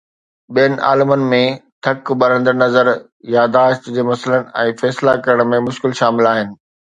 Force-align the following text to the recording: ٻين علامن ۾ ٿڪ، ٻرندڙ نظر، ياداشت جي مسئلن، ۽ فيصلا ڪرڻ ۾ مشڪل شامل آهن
ٻين 0.53 0.73
علامن 0.89 1.21
۾ 1.33 1.41
ٿڪ، 1.83 2.03
ٻرندڙ 2.21 2.53
نظر، 2.63 2.85
ياداشت 3.35 3.83
جي 3.99 4.03
مسئلن، 4.09 4.43
۽ 4.65 4.73
فيصلا 4.81 5.13
ڪرڻ 5.29 5.45
۾ 5.53 5.63
مشڪل 5.69 5.97
شامل 6.01 6.33
آهن 6.33 6.49